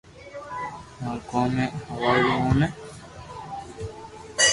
[1.01, 2.67] مارو ڪوم ھي ھوالڙو اوٺوو